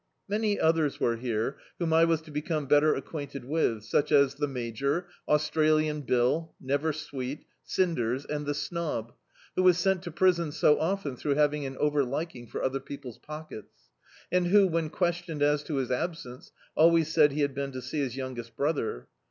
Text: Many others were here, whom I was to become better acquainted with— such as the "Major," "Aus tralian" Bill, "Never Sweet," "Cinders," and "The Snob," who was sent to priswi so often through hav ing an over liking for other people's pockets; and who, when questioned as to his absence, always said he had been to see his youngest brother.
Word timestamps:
Many 0.27 0.59
others 0.59 0.99
were 0.99 1.17
here, 1.17 1.57
whom 1.77 1.93
I 1.93 2.05
was 2.05 2.23
to 2.23 2.31
become 2.31 2.65
better 2.65 2.95
acquainted 2.95 3.45
with— 3.45 3.83
such 3.83 4.11
as 4.11 4.33
the 4.33 4.47
"Major," 4.47 5.05
"Aus 5.27 5.47
tralian" 5.51 6.03
Bill, 6.03 6.55
"Never 6.59 6.91
Sweet," 6.91 7.45
"Cinders," 7.61 8.25
and 8.25 8.47
"The 8.47 8.55
Snob," 8.55 9.13
who 9.55 9.61
was 9.61 9.77
sent 9.77 10.01
to 10.01 10.11
priswi 10.11 10.53
so 10.53 10.79
often 10.79 11.15
through 11.15 11.35
hav 11.35 11.53
ing 11.53 11.67
an 11.67 11.77
over 11.77 12.03
liking 12.03 12.47
for 12.47 12.63
other 12.63 12.79
people's 12.79 13.19
pockets; 13.19 13.91
and 14.31 14.47
who, 14.47 14.65
when 14.65 14.89
questioned 14.89 15.43
as 15.43 15.61
to 15.65 15.75
his 15.75 15.91
absence, 15.91 16.51
always 16.75 17.13
said 17.13 17.31
he 17.33 17.41
had 17.41 17.53
been 17.53 17.71
to 17.73 17.79
see 17.83 17.99
his 17.99 18.15
youngest 18.17 18.55
brother. 18.55 19.07